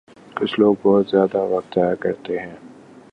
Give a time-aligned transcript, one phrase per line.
[0.35, 2.55] کچھ لوگ بہت زیادہ وقت ضائع کرتے ہیں